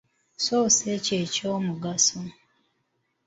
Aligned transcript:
Soosa 0.43 0.85
ekyo 0.95 1.15
eky'omugaso. 1.25 2.21